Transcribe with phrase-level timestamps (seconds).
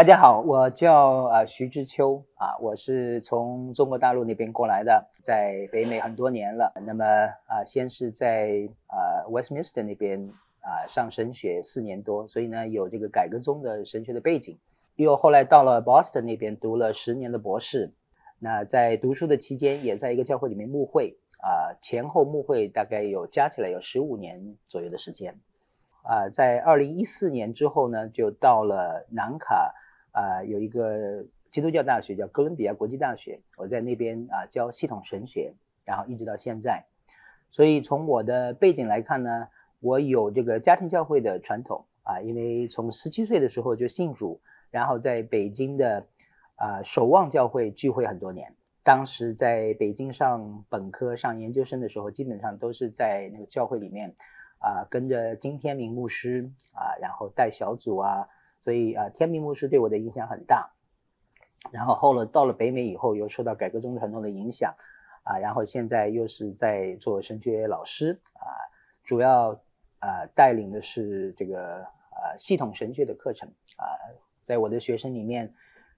[0.00, 6.72] 大家好，我叫啊徐志秋啊，我是从中国大陆那边过来的，在北美很多年了。
[6.86, 10.26] 那么啊，先是在啊 Westminster 那边
[10.62, 14.58] 啊上神学四年多，所以呢有这个改革中的神学的背景。
[14.96, 17.92] 又后来到了 Boston 那边读了十年的博士。
[18.38, 25.38] 那在读书的期间，也在一个教会里面牧会啊，前后牧会大概有加起来有十五年左右的时间。
[26.04, 29.74] 啊，在二零一四年之后呢，就到了南卡。
[30.12, 36.84] 啊，有一个基督教大学叫哥伦比亚国际大学，我在那边啊教系统神学，然后一直到现在。
[37.50, 39.48] 所以从我的背景来看呢，
[39.80, 46.06] 我有这个家庭教会的传统啊，因为从十七岁的时候就信主，然后在北京的
[46.54, 48.54] 啊守望教会聚会很多年。
[48.82, 54.14] 当时在北京上本科、上研究生的时候，基本上都是在那个教会里面
[54.58, 58.28] 啊，跟着金天明牧师啊，然后带小组啊。
[58.70, 60.70] 所以啊，天命牧师对我的影响很大。
[61.72, 64.72] 然后后来到了北美以后，又受到改革宗传统的影响，
[65.24, 68.46] 啊，然后现在又是在做神学老师啊，
[69.02, 69.60] 主要
[69.98, 73.90] 啊带领的是这个啊系统神学的课程啊，
[74.44, 75.52] 在我的学生里面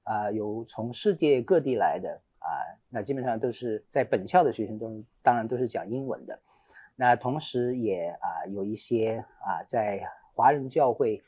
[0.04, 2.48] 啊，有从世界各地来的啊，
[2.88, 6.40] 那基本上都是在本校的学生中，当然都是讲英文的。
[6.96, 11.22] 那同时也啊有一些啊在华人教会。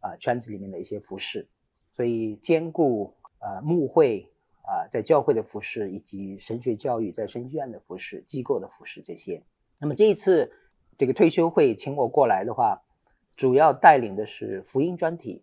[0.00, 1.48] 啊，圈子里面的一些服饰，
[1.94, 4.30] 所以兼顾啊牧会
[4.62, 9.42] 啊在教会的服饰，以及神学教育在神学院的服饰、机构的服饰这些。
[9.78, 10.52] 那么这一次
[10.96, 12.82] 这个退休会请我过来的话，
[13.36, 15.42] 主要带领的是福音专题。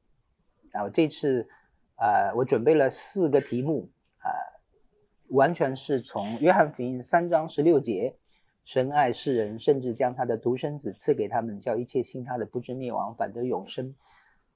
[0.72, 1.48] 然后这次
[1.96, 4.34] 啊，我准备了四个题目啊，
[5.28, 8.16] 完全是从约翰福音三章十六节，
[8.66, 13.94] 神爱世人，甚至将他的独生子赐给他们，叫一切信他的不至灭亡，反得永生。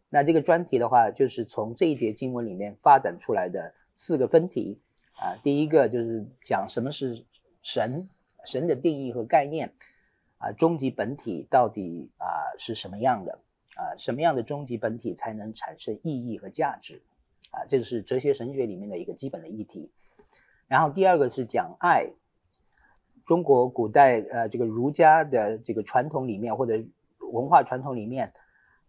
[0.09, 4.79] 那这个专题的话，就是从这一节经文里面发展出来的四个分题
[5.19, 5.35] 啊。
[5.43, 7.25] 第一个就是讲什么是
[7.61, 8.07] 神，
[8.45, 9.73] 神的定义和概念
[10.37, 13.39] 啊，终极本体到底啊是什么样的
[13.75, 13.97] 啊？
[13.97, 17.03] 什么样的终极本体才能产生意义和价值
[17.51, 17.65] 啊？
[17.67, 19.91] 这是哲学神学里面的一个基本的议题。
[20.67, 22.13] 然后第二个是讲爱，
[23.25, 26.81] 中国古代呃这个儒家的这个传统里面或者
[27.33, 28.31] 文化传统里面。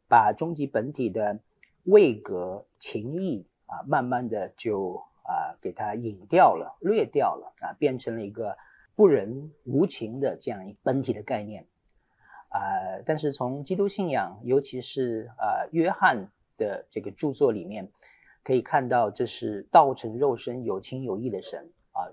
[0.09, 1.39] 把终极本体的
[1.85, 8.57] 位格情义啊，慢慢的就啊给它隐掉了、略掉了啊，变成了一个
[8.97, 11.67] 不仁无情的这样一本体的概念
[12.49, 12.59] 啊。
[13.05, 17.93] 但是从基督信仰，尤其是啊约翰的这个著作里面，
[18.43, 22.09] 可以看到这是道成肉身、有情有义的神啊。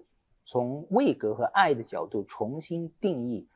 [0.45, 3.47] 从位格和爱的角度重新定义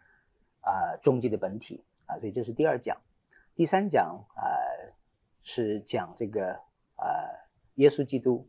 [0.62, 2.98] 啊终极的本体啊，所以这是第二讲。
[3.60, 4.56] 第三讲啊
[5.44, 6.54] 是讲这个
[6.96, 7.28] 啊
[7.76, 8.48] 耶稣基督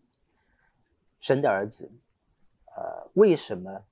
[1.19, 1.91] 神的儿子，
[2.76, 3.82] 呃为什么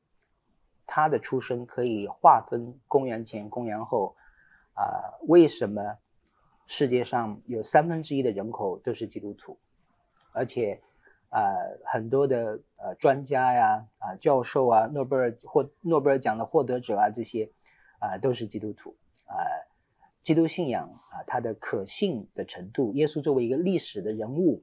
[0.86, 4.14] 他的出生可以划分公元前公元后
[4.74, 5.18] 啊？
[5.22, 5.98] 为什么
[6.68, 9.58] 世界上有三分之一的人口都是基督徒？
[10.30, 10.80] 而且
[11.30, 11.42] 啊
[11.84, 17.50] 很多的呃专家呀啊教授啊诺贝尔获诺贝尔奖的获得者啊这些
[17.98, 18.96] 啊都是基督徒
[19.26, 19.34] 啊。
[20.28, 24.62] 基督信仰啊，它的可信的程度，耶稣作为一个历史的人物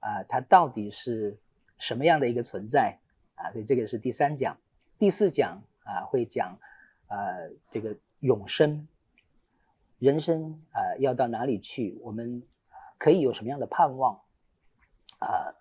[0.00, 1.38] 啊，他到底是
[1.78, 2.98] 什么样的一个存在
[3.36, 3.52] 啊？
[3.52, 4.58] 所以这个是第三讲，
[4.98, 6.58] 第四讲啊会讲
[7.06, 7.16] 啊
[7.70, 8.88] 这个永生，
[10.00, 11.96] 人生啊要到哪里去？
[12.02, 12.42] 我们
[12.98, 14.20] 可以有什么样的盼望
[15.20, 15.54] 啊？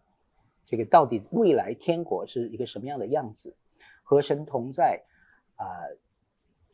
[0.66, 3.56] 这个到底未来天国是一个什么样的样子？
[4.02, 5.04] 和神同在
[5.56, 5.86] 啊？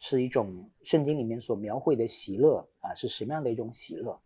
[0.03, 4.19] 是一种圣经里面所描绘的喜乐啊，是什么样的一种喜乐？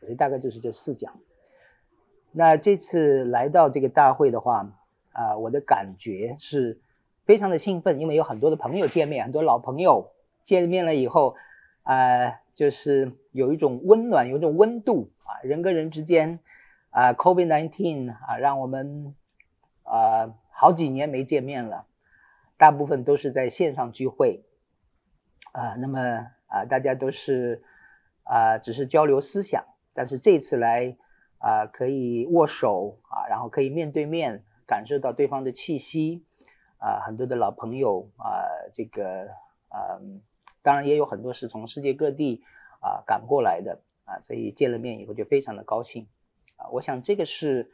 [0.00, 1.20] 所以大概就是这四讲。
[2.32, 4.72] 那这次来到这个大会的话
[5.12, 6.80] 啊，我的感觉是
[7.26, 10.12] 非常的兴奋，因为有很多的朋友见面，很多老朋友
[10.44, 11.36] 见面了以后
[11.82, 16.40] 啊，就是有一种温暖，有一种温度啊，人跟人之间
[16.88, 19.14] 啊，COVID-19 啊，让我们
[19.82, 21.84] 啊好几年没见面了，
[22.56, 24.42] 大部分都是在线上聚会。
[25.58, 25.98] 啊，那么
[26.46, 27.60] 啊，大家都是
[28.22, 30.96] 啊，只是交流思想，但是这次来
[31.38, 36.24] 啊，可以握手啊，然后可以面对面感受到对方的气息
[36.78, 39.30] 啊，很多的老朋友啊，这个
[39.68, 39.98] 啊，
[40.62, 42.44] 当然也有很多是从世界各地
[42.78, 46.06] 啊赶过来的啊，所以见了面以后就非常的高兴
[46.56, 47.72] 啊，我想这个是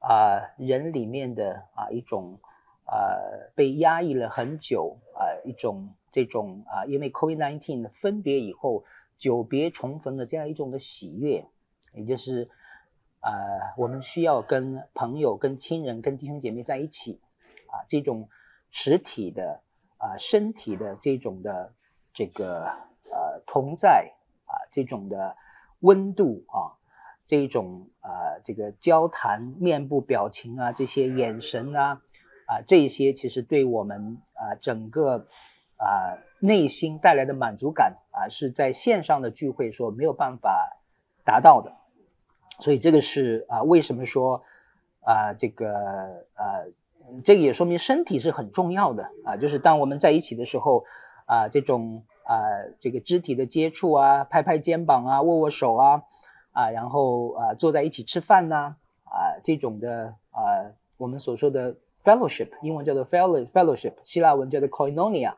[0.00, 2.40] 啊人里面的啊一种
[2.86, 3.14] 啊
[3.54, 5.94] 被压抑了很久啊一种。
[6.10, 8.84] 这种啊，因为 COVID-19 分别以后
[9.16, 11.46] 久别重逢的这样一种的喜悦，
[11.92, 12.48] 也就是
[13.20, 13.30] 啊，
[13.76, 17.20] 我们需要跟朋友、跟亲人、跟弟兄姐妹在一起，
[17.66, 18.28] 啊，这种
[18.70, 19.62] 实体的
[19.96, 21.74] 啊身体的这种的
[22.12, 22.64] 这个
[23.10, 24.14] 呃同在
[24.46, 25.36] 啊，这种的
[25.80, 26.78] 温度啊，
[27.26, 32.02] 这种啊这个交谈、面部表情啊，这些眼神啊，
[32.46, 35.26] 啊，这些其实对我们啊整个
[35.78, 40.78] 啊内心带来的满足感啊，是在线上的聚会所没有办法
[41.24, 41.72] 达到的。
[42.60, 44.42] 所以这个是啊，为什么说
[45.00, 45.70] 啊，这个
[46.34, 46.68] 呃，
[47.24, 49.36] 这个也说明身体是很重要的啊。
[49.36, 50.84] 就是当我们在一起的时候
[51.26, 52.36] 啊，这种啊，
[52.78, 56.02] 这个肢体的接触啊，拍拍肩膀啊，握握手啊，
[56.52, 65.34] 啊，然后啊，坐在一起吃饭呐，啊，这种的啊，我们所说的 fellowship，英文叫做 fellowship，希腊文叫做 koinonia，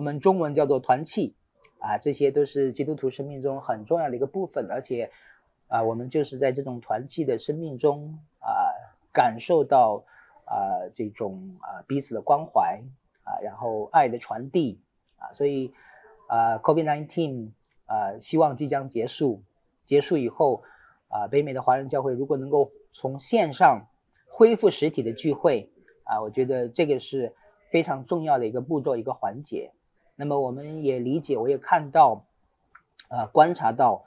[0.00, 1.34] 我们中文叫做团契
[1.78, 5.10] 啊，这些都是基督徒生命中很重要的一个部分，而且。
[5.68, 8.74] 啊，我们就是在这种团契的生命中啊，
[9.12, 10.02] 感受到
[10.44, 12.82] 啊这种啊彼此的关怀
[13.22, 14.80] 啊，然后爱的传递
[15.16, 15.72] 啊，所以
[16.26, 17.50] 啊，COVID-19
[17.86, 19.44] 啊，希望即将结束，
[19.86, 20.64] 结束以后
[21.06, 23.86] 啊，北美的华人教会如果能够从线上
[24.28, 25.70] 恢复实体的聚会
[26.02, 27.32] 啊，我觉得这个是
[27.70, 29.70] 非常重要的一个步骤一个环节。
[30.20, 32.24] 那么我们也理解，我也看到
[33.08, 34.04] 呃，观察到。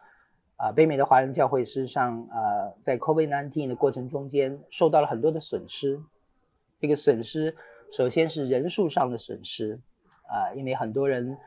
[0.55, 6.01] 啊，北美的华人教会事实上，呃，在 COVID-19 的过程中间受到了很多的损失。
[6.79, 7.57] 这个损失
[7.91, 9.81] 首先是人数上的损失，
[10.27, 11.37] 啊，因为很多人，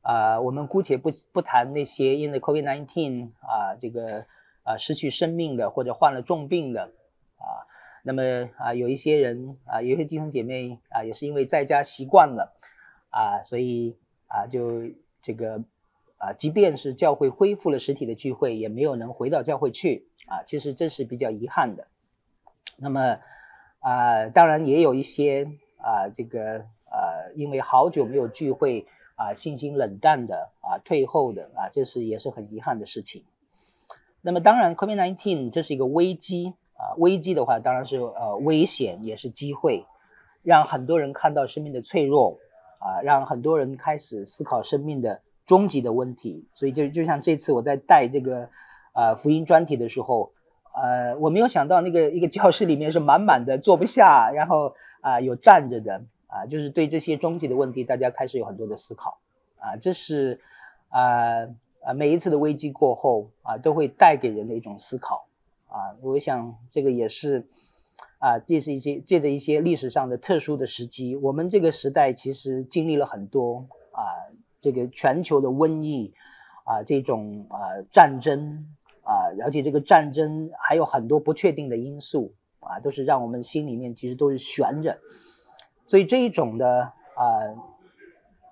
[0.00, 4.24] 啊，我们姑且不不谈那些因为 COVID-19 啊这个
[4.62, 6.92] 啊失去生命的或者患了重病的，
[7.36, 7.66] 啊，
[8.04, 8.22] 那么
[8.56, 12.54] 啊有一些人啊，有些弟兄姐妹啊也是因为在家习惯了，
[13.10, 13.98] 啊，所以
[14.34, 14.82] 啊就
[15.22, 15.62] 这个。
[16.16, 20.42] 啊，即便是教会恢复了实体的聚会，也没有能回到教会去啊。
[20.46, 21.86] 其实这是比较遗憾的。
[22.78, 23.18] 那么
[23.80, 25.44] 啊，当然也有一些
[25.76, 28.86] 啊，这个啊，因为好久没有聚会
[29.16, 33.22] 啊，信心冷淡的啊，退后的啊，这是也是很遗憾的事情。
[34.22, 39.84] 那么当然，COVID-19 这是一个危机啊，危机的话当然是呃危险，也是机会，
[40.42, 42.38] 让很多人看到生命的脆弱
[42.84, 45.22] 啊，让很多人开始思考生命的。
[45.46, 48.48] 终极的问题，所以就就像这次我在带这个，
[48.94, 50.32] 呃，福音专题的时候，
[50.72, 59.18] 呃，我没有想到那个一个教室里面是满满的，坐不下，然后啊有站着的，啊，就是对这些终极的问题，大家开始有很多的思考，
[59.58, 60.40] 啊，这是
[60.88, 61.44] 啊
[61.82, 65.26] 啊每一次的危机过后啊，都会带给人的一种思考，
[65.68, 67.46] 啊，我想这个也是
[68.24, 74.00] 啊，这是一些借着一些历史上的特殊的时机，我们这个时代其实经历了很多啊。
[74.64, 76.10] 这个全球的瘟疫
[76.64, 78.66] 啊，这种啊战争
[79.02, 84.98] 啊，而且这个战争还有很多不确定的因素啊，都是让我们心里面其实都是悬着。
[85.86, 87.28] 所以这一种的啊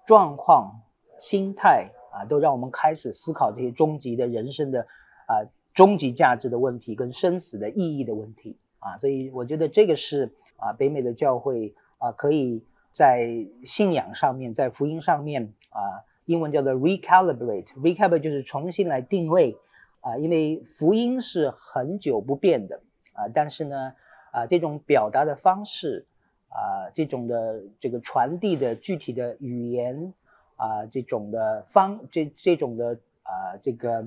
[0.04, 0.82] 状况、
[1.18, 4.86] 心态啊，都让我们开始思考这些终极的人生的
[5.26, 5.40] 啊
[5.72, 8.98] 终极价值的问题跟生死的意义的问题啊。
[8.98, 12.66] 所以我觉得这个是啊北美的教会啊可以。
[12.94, 13.26] 在
[13.64, 19.56] 信仰上面，在福音上面啊，英文叫做 recalibrate，recalibrate 就是重新来定位
[20.02, 22.82] 啊，因为福音是很久不变的
[23.14, 23.94] 啊，但是呢
[24.30, 26.04] 啊，这种表达的方式
[26.48, 30.12] 啊，这种的这个传递的具体的语言
[30.56, 34.06] 啊，这种的方这这种的啊，这个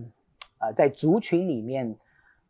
[0.59, 1.95] 啊，在族群里面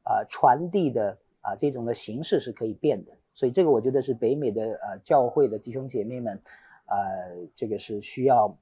[0.03, 3.11] 啊传递的啊这种的形式是可以变的。
[3.37, 6.39] 所以这个我觉得是北美的呃教会的弟兄姐妹们，
[6.87, 6.95] 呃，
[7.53, 8.57] 这个是需要，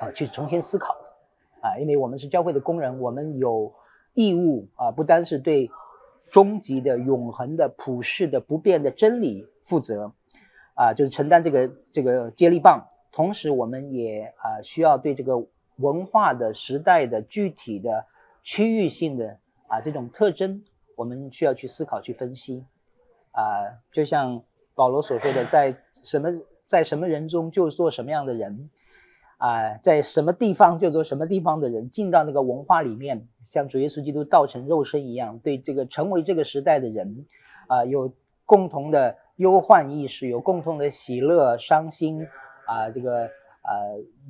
[0.00, 3.70] 呃，去重新思考的，啊，因为我们是教会的工人，我们有
[4.14, 5.70] 义务啊，不单是对
[6.30, 10.12] 终极的、永恒的、普世的、不变的真理负责，
[10.74, 18.06] 啊，就是承担这个这个接力棒，同时我们也啊需要对这个文化的时代的具体的
[18.42, 19.38] 区域性的
[19.68, 20.64] 啊这种特征，
[20.96, 22.64] 我们需要去思考去分析。
[23.30, 24.42] 啊，就像
[24.74, 26.30] 保罗所说的，在什么
[26.64, 28.70] 在什么人中就做什么样的人，
[29.36, 37.26] 啊，在什么地方就做什么地方的人，进到那个文化里面，像主耶稣基督道成肉身一样，对这个成为这个时代的人，
[37.68, 38.10] 啊，有
[38.46, 42.26] 共同的忧患意识，有共同的喜乐、伤心，
[42.66, 43.26] 啊，这个
[43.60, 43.70] 啊，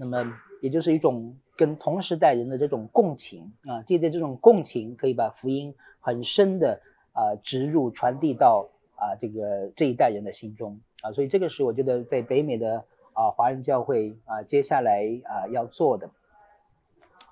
[0.00, 0.24] 那么
[0.60, 6.80] 也就是一种跟同时代人的这种共情啊，借着这种共情，可以把福音很深的
[7.12, 8.68] 啊植入、传递到。
[8.98, 12.82] 啊，这个这一代人的心中啊，所以这个是我觉得在北美的
[13.12, 16.08] 啊华人教会啊接下来啊要做的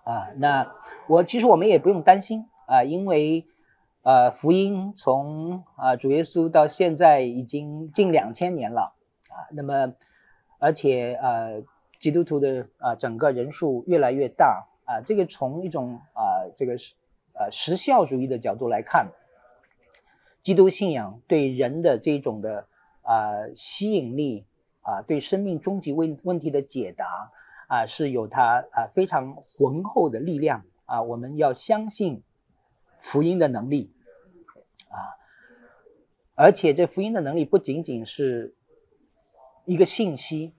[0.02, 0.28] 啊。
[0.36, 0.70] 那
[1.06, 3.46] 我其实我们也不用担心啊，因为
[4.02, 8.92] 呃，福音从啊主耶稣到现在已经近两千年了
[9.30, 9.94] 啊，那么
[10.58, 11.62] 而且呃
[12.04, 16.96] 基督徒的啊整个人数越来越大啊，这个从一种啊这个是
[17.32, 19.10] 呃时效主义的角度来看，
[20.42, 22.68] 基督信仰对人的这种的
[23.00, 24.44] 啊吸引力
[24.82, 27.32] 啊，对生命终极问问题的解答
[27.68, 32.22] 啊，是有它啊非常浑厚的力量啊，我们要相信
[33.00, 33.94] 福音的能力。
[34.90, 35.16] 啊，
[36.34, 38.54] 而且这福音的能力不仅仅是
[39.64, 40.52] 一个信息，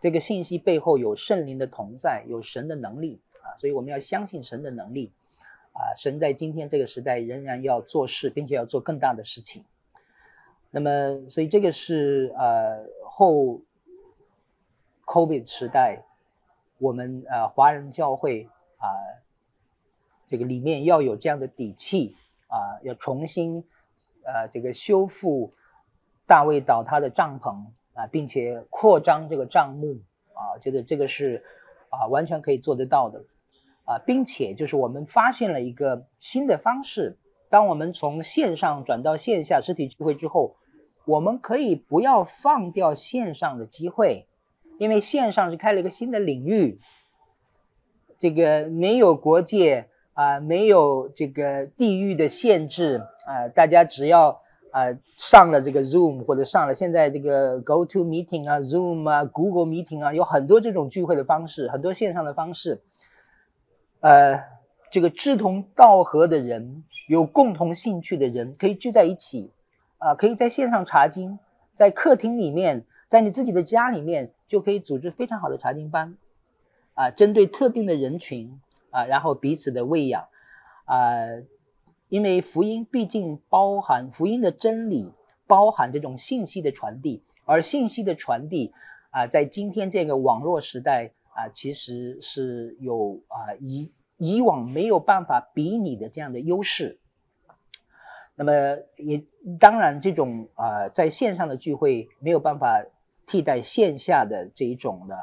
[0.00, 5.12] 这个信息背后有圣灵的同在，有神的能力啊，所以我们要相信神的能力
[5.72, 9.64] 啊，神在今天这个时代仍然要做事，并且要做更大的事情。
[10.70, 13.60] 那么，所以这个是呃后
[15.04, 16.04] COVID 时代，
[16.78, 18.48] 我们呃华人教会
[18.78, 18.86] 啊，
[20.26, 22.16] 这个里面要有这样的底气
[22.48, 23.64] 啊，要重新。
[24.28, 25.52] 呃，这个修复
[26.26, 27.64] 大卫倒塌的帐篷
[27.96, 29.96] 啊，并且扩张这个账目
[30.34, 31.42] 啊，觉得这个是
[31.88, 33.24] 啊完全可以做得到的
[33.84, 37.18] 啊，并且就是我们发现了一个新的方式，
[37.50, 40.54] 当我们从线上转到线下实体聚会之后，
[41.06, 44.28] 我们可以不要放掉线上的机会，
[44.78, 46.78] 因为线上是开了一个新的领域，
[48.18, 49.88] 这个没有国界。
[50.16, 54.40] 啊，没有这个地域的限制啊，大家只要
[54.76, 62.82] 啊上了这个 Zoom 或者上了现在这个 Go To Meeting 啊，Zoom 啊，Google Meeting 啊，有很多这种聚会的方式，很多线上的方式。
[64.00, 64.44] 呃，
[64.90, 69.50] 这个志同道合的人，有共同兴趣的人，可以聚在一起
[69.96, 71.38] 啊，可以在线上查经，
[71.74, 76.14] 在客厅里面，在你自己的家里面，就可以组织非常好的查经班
[76.92, 78.60] 啊，针对特定的人群。
[78.90, 80.24] 啊，然后彼此的喂养，
[80.86, 81.16] 啊，
[82.08, 85.12] 因为福音毕竟包含福音的真理，
[85.46, 88.72] 包含这种信息的传递，而信息的传递
[89.10, 96.98] 啊，在今天这个网络时代啊，其实是有啊以以往没有办法比拟的这样的优势。
[98.34, 98.52] 那么
[98.96, 99.24] 也
[99.58, 102.84] 当然，这种啊在线上的聚会没有办法
[103.26, 105.16] 替代线下的这一种的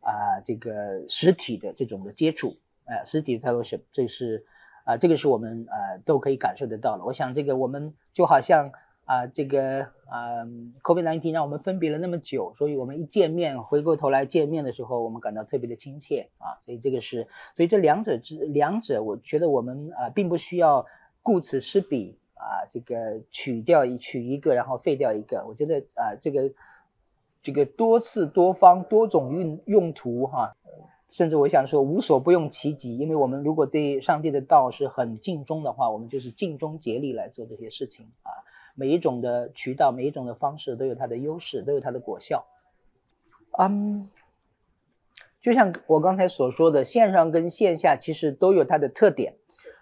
[0.00, 2.56] 啊这个实体的这种的接触。
[2.86, 4.44] 呃，实体 fellowship，这是
[4.90, 7.04] 啊，这个是我们呃都可以感受得到了。
[7.04, 8.72] 我想这个我们就好像
[9.04, 10.44] 啊，这个啊
[10.82, 16.58] ，COVID-19 让我们分别了那么久，所以我们一见面，回过头来见面的时候，我们感到特别的亲切啊。
[16.64, 20.84] 所以这个是，所以这两者之两者，我觉得我们啊，并不需要
[21.22, 25.44] 顾此失彼啊，这个取掉一取一个，然后废掉一个。
[25.46, 26.50] 我觉得啊，这个
[27.40, 30.52] 这个多次多方多种用用途哈。
[31.10, 38.30] 甚至我想说，无所不用其极，因为我们如果对上帝的道是很尽忠的话，我们就是尽忠竭力来做这些事情啊。
[38.76, 42.46] 每一种的渠道，每一种的方式都有它的优势，都有它的果效。
[43.58, 44.08] 嗯，
[45.40, 49.34] 就像我刚才所说的，线上跟线下其实都有它的特点。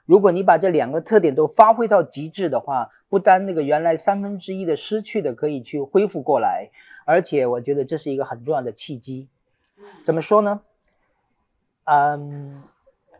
[0.07, 6.71] 如果你把这两个特点都发挥到极致的话，不单那个原来三分之一的失去的可以去恢复过来，
[7.05, 9.29] 而且我觉得这是一个很重要的契机。
[10.03, 10.63] 怎么说呢？
[11.91, 12.65] 嗯，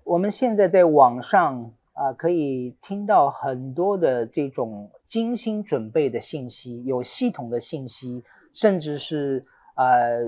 [0.05, 8.23] 我们现在在网上啊，可以听到很多的这种精心准备的信息，有系统的信息，
[8.53, 10.19] 甚至是呃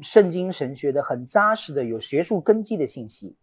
[0.00, 3.36] 圣经神学的很扎实的、有学术根基的信息。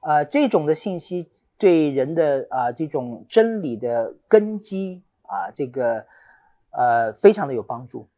[0.00, 6.06] 啊，这种的信息对人的啊这种真理的根基啊，这个
[6.70, 8.08] 呃非常的有帮助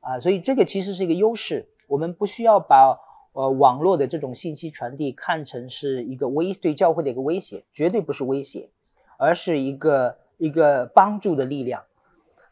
[0.00, 2.98] 啊，所以这个其实是一个优势，我们不需要把。
[3.34, 8.68] 呃，网络的这种信息传递看成是一个威对教会的一个威胁，绝对不是威胁，
[9.18, 11.82] 而是一个一个帮助的力量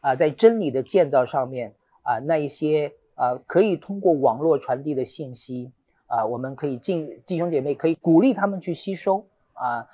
[0.01, 5.71] 啊，在真理的建造上面啊，那一些啊可以通过网络传递的信息
[6.07, 9.87] 啊，我们可以进弟兄姐妹可以鼓励他们去吸收啊，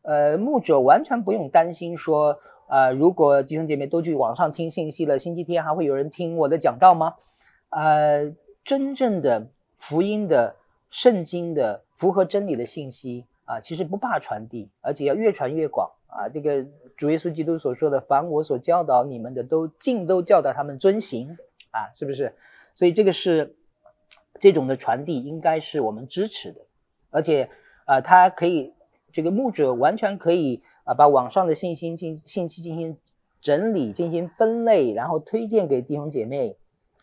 [0.00, 7.16] 呃，牧者完全不用担心说啊，如果弟兄姐妹都去网上听信息了，星期天还会有人听我的讲道吗？
[7.68, 9.48] 呃，真正的。
[9.80, 10.54] 福音的、
[10.90, 16.28] 圣经的、符合真理的信息啊，其实不怕传递，而且要越传越广啊。
[16.28, 16.64] 这个
[16.98, 21.36] 主耶稣基督所说的“凡我所教导你们的，都尽都教导他们遵行”，
[21.72, 22.36] 啊，是不是？
[22.74, 23.56] 所以这个是
[24.38, 26.60] 这种的传递，应该是我们支持的，
[27.08, 27.48] 而且
[27.86, 28.74] 啊，他可以
[29.10, 32.98] 这个牧者完全可以啊，把网上的信息进信息进行
[33.40, 36.58] 整理、进行分类，然后推荐给弟兄姐妹。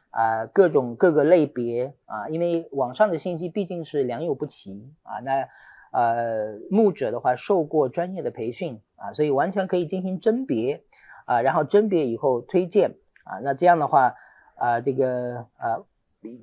[0.10, 5.20] 啊，各种各个类别啊，因为网上的信息毕竟是良莠不齐啊。
[5.20, 5.48] 那
[5.92, 10.84] 呃牧者的话受过专业的培训啊，所以完全可以进行甄别
[11.26, 14.16] 啊，然后甄别以后推荐啊，那这样的话
[14.56, 15.84] 啊，这个啊，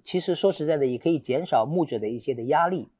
[0.02, 2.90] 其实说实在的，也可以减少牧者的一些的压力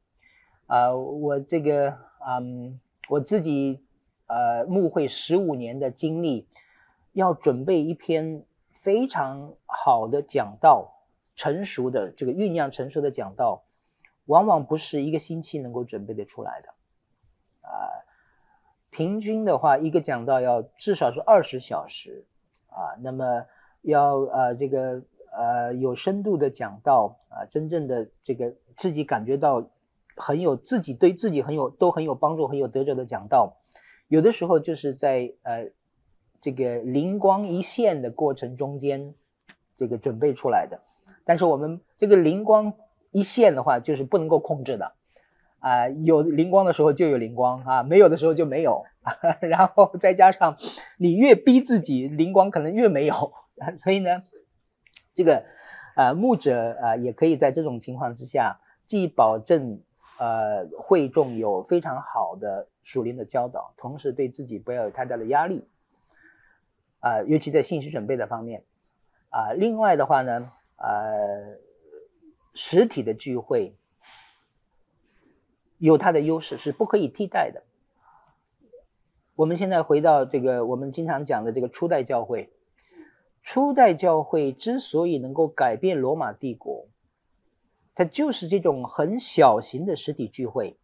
[0.66, 0.94] 啊。
[0.94, 3.85] 我这个嗯，我自己
[4.26, 6.49] 呃牧会十五年的经历，
[7.12, 8.44] 要准备一篇
[8.85, 10.93] 非常好的讲道，
[11.35, 13.64] 成熟的这个酝酿成熟的讲道。
[14.26, 16.69] 往往不是一个星期能够准备的出来的，
[17.61, 17.93] 啊，
[18.91, 22.25] 平均的话，一个讲道要至少是二十小时，
[22.69, 23.45] 啊，那么
[23.83, 29.69] 要呃这个呃有深度的讲道啊，真正的这个自己感觉到
[30.17, 33.59] 很有自己对自己很有都很有帮助很有得着的讲道，
[34.09, 35.71] 有的时候就是在呃
[36.45, 39.15] 这个灵光一现的过程中间
[39.75, 40.83] 这个准备出来的，
[41.25, 42.75] 但是我们这个灵光。
[43.17, 44.93] 一现的话就是不能够控制的，
[45.61, 48.83] 啊，有灵光的时候就有灵光啊，没有的时候就没有，
[49.41, 50.57] 然后再加上
[50.99, 53.15] 你越逼自己，灵光可能越没有，
[53.79, 54.25] 所以呢，
[55.15, 55.45] 这个
[55.95, 59.81] 啊牧者啊也可以在这种情况之下，既保证
[60.19, 65.69] 呃会众有非常好的属灵的教导，同时对自己不要有太大的压力，
[67.04, 68.64] 啊，尤其在信息准备的方面，
[69.28, 71.61] 啊，另外的话呢，呃。
[72.56, 73.76] 实体的聚会
[75.78, 77.64] 有它的优势，是不可以替代的。
[79.34, 82.52] 我们现在回到这个我们经常讲的这个初代教会，
[83.42, 86.87] 初代教会之所以能够改变罗马帝国，
[87.92, 90.78] 它就是这种很小型的实体聚会、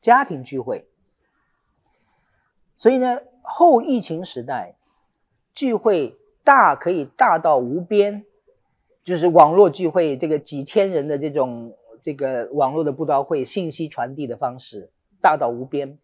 [0.00, 0.88] 家庭聚会。
[2.76, 4.76] 所以呢，后疫情时代，
[5.54, 8.24] 聚会大可以大到无边。
[9.04, 15.98] 就是网络聚会，这个几千人的这种这个网络的布道会，信息传递的方式大到无边，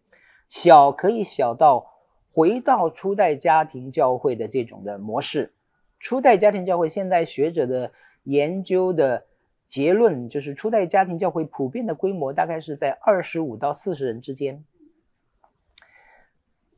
[0.47, 1.93] 小可以小到
[2.31, 5.51] 回到初代家庭教会的这种的模式。
[5.99, 7.91] 初代家庭教会，现在学者的
[8.25, 9.25] 研究的
[9.67, 14.63] 结论就是，初代家庭教会普遍的规模大概是在二十五到四十人之间。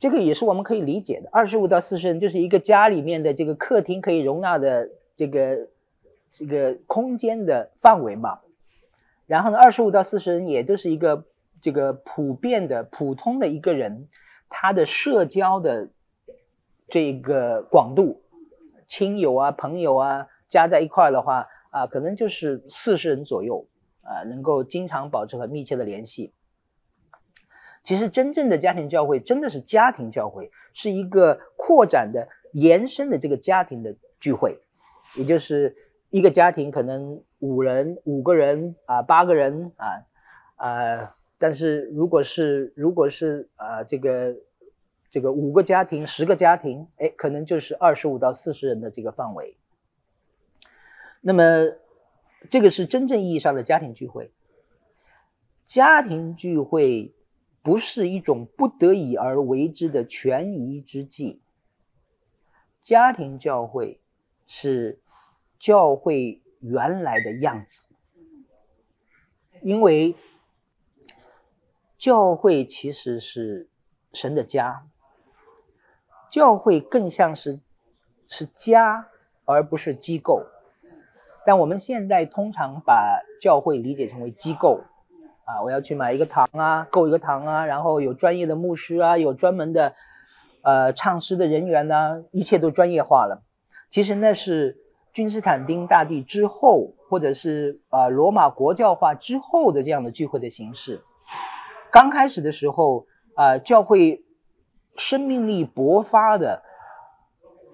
[0.04, 5.70] 这个也是我们可以理解的，二十五到四十人就是一个家里面的这个客厅可以容纳的这个。
[6.36, 8.40] 这个空间的范围嘛，
[9.28, 11.26] 然后呢，二十五到四十人也就是一个
[11.62, 14.08] 这个普遍的、普通的一个人，
[14.50, 15.90] 他的社交的
[16.90, 18.24] 这个广度，
[18.88, 23.68] 亲友啊、朋友啊加在一块的话啊，可能就是四十人左右
[24.02, 26.34] 啊，能够经常保持很密切的联系。
[27.84, 34.62] 其实真正的家庭教会真的是家庭教会，是一个扩展的、延伸的这个家庭的聚会，
[35.16, 35.76] 也就是。
[36.14, 40.06] 一个家庭可能五人、五个人啊，八个人啊，
[40.58, 44.36] 啊，但是如果是如果是啊，这个
[45.10, 49.58] 这个五个家庭、十个家庭，哎，可能就是二十五到四十人的这个范围。
[51.22, 51.44] 那么，
[52.48, 54.32] 这个是真正意义上的家庭聚会。
[55.66, 57.16] 家庭聚会
[57.64, 61.42] 不是一种不得已而为之的权宜之计。
[62.80, 64.00] 家庭教会
[64.46, 65.00] 是。
[65.60, 67.88] 教会原来的样子，
[69.62, 70.14] 因为
[71.98, 73.70] 教会其实是
[74.12, 74.86] 神的家，
[76.30, 77.62] 教会更像是
[78.28, 79.08] 是家，
[79.46, 80.46] 而不是机构。
[81.46, 84.84] 但我们现在通常把教会理解成为机构
[85.46, 89.94] 啊，我要去买一个堂啊，购一个堂啊，然后有专业的牧师啊，有专门的
[90.62, 93.44] 呃唱诗的人员呢，一切都专业化了。
[93.90, 94.80] 其实那是。
[95.14, 101.04] 君士坦丁大帝之后，或者是呃罗马国教化之后的这样的聚会的形式，
[101.92, 104.24] 刚开始的时候啊，教会
[104.98, 106.64] 生命力勃发的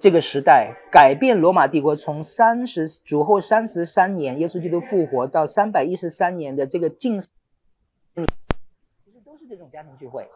[0.02, 7.22] 这个时代，改变罗马帝国从三十主后三十三年耶稣基督复活到三百一十三年的这个近，
[9.70, 10.28] 家庭聚会，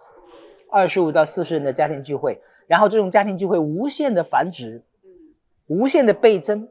[0.72, 4.84] 二十五到四十人的家庭聚会，然后这种家庭聚会无限的繁殖，
[5.68, 6.70] 无限的倍增。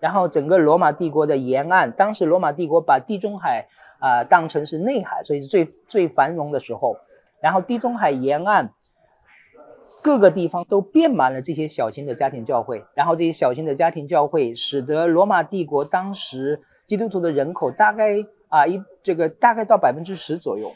[0.00, 3.68] 然后整个罗马帝国的沿岸，当时罗马帝国把地中海
[3.98, 6.96] 啊当成是内海，所以是最最繁荣的时候。
[7.42, 8.72] 然后地中海沿岸
[10.02, 20.72] 各个地方都遍满了这些小型的家庭教会，然后这些小型的家庭教会使得罗马帝国当时基督徒的人口大概啊一这个大概到百分之十左右，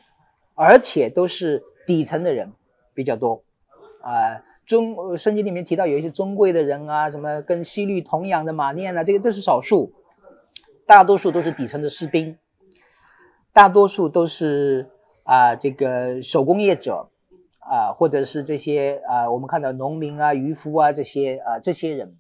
[0.55, 2.53] 而且都是底层的人
[2.95, 3.43] 比较多。
[4.01, 4.43] 啊。
[4.67, 9.93] 中圣经里面提到有一些尊贵的人啊，什么跟西律同养的马念啊，这个都是少数，
[10.87, 12.39] 大多数都是底层的士兵，
[13.53, 14.91] 大多数都是
[15.25, 17.11] 啊这个手工业者。
[17.67, 22.15] 啊，或者是这些啊我们看到农民啊、渔夫啊这些啊这些人。